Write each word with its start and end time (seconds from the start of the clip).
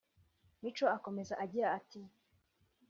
Mico 0.61 0.85
akomeza 0.97 1.33
agira 1.43 1.67
ati 1.79 2.01